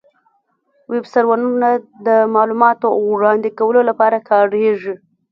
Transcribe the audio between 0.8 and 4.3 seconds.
ویب سرورونه د معلوماتو وړاندې کولو لپاره